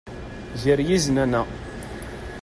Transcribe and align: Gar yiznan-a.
Gar 0.61 0.79
yiznan-a. 0.87 1.41